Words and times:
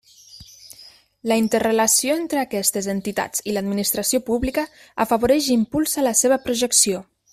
La 1.31 1.35
interrelació 1.41 2.15
entre 2.21 2.41
aquestes 2.43 2.87
entitats 2.95 3.45
i 3.51 3.55
l'Administració 3.57 4.23
pública 4.31 4.65
afavoreix 5.07 5.51
i 5.51 5.59
impulsa 5.61 6.07
la 6.09 6.17
seva 6.23 6.41
projecció. 6.49 7.05